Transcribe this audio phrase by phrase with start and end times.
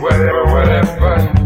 [0.00, 1.37] whatever, whatever.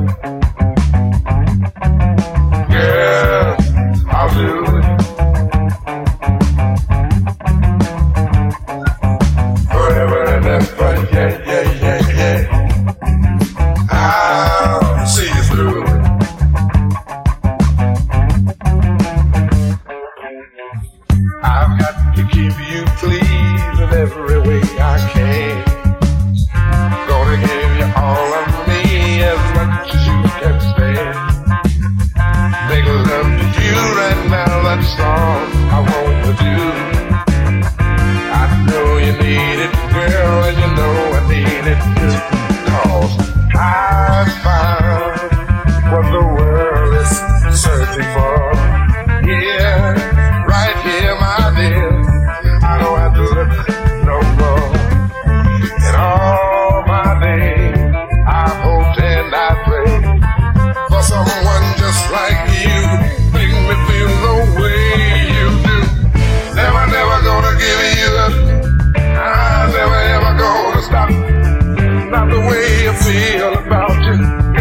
[72.94, 74.51] feel about you.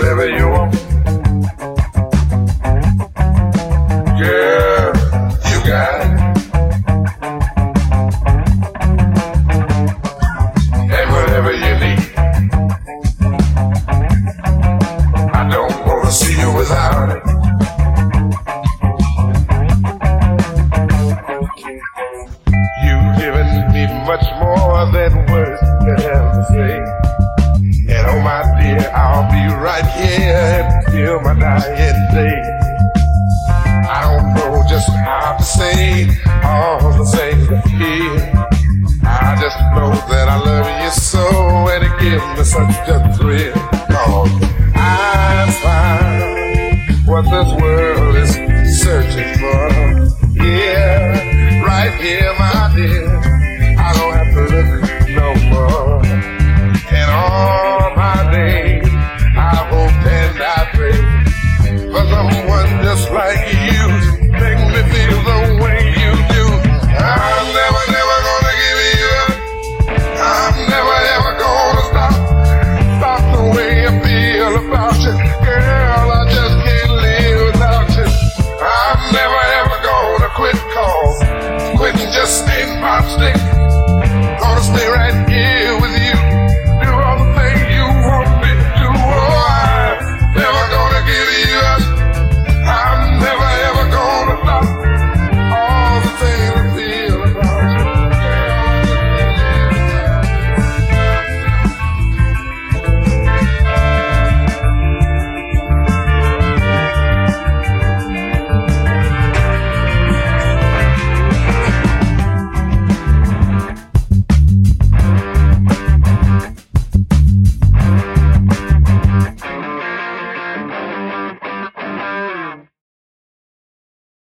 [0.00, 0.70] you are.
[4.16, 4.92] Girl,
[5.50, 6.12] you got it.
[10.90, 12.02] And whatever you need.
[15.34, 17.22] I don't want to see you without it.
[22.84, 27.21] You've given me much more than words can say
[28.02, 32.58] said, Oh my dear, I'll be right here until my dying day.
[33.88, 36.08] I don't know just how to say
[36.44, 38.52] all the things I feel.
[39.04, 43.81] I just know that I love you so, and it gives me such a thrill.